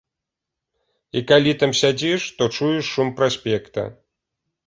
[1.21, 3.85] І калі там сядзіш, то чуеш шум праспекта.